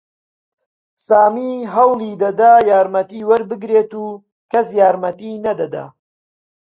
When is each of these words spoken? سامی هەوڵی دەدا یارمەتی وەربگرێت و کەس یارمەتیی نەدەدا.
سامی 1.07 1.51
هەوڵی 1.73 2.11
دەدا 2.23 2.51
یارمەتی 2.69 3.27
وەربگرێت 3.29 3.91
و 3.95 4.03
کەس 4.51 4.67
یارمەتیی 4.79 5.41
نەدەدا. 5.45 5.85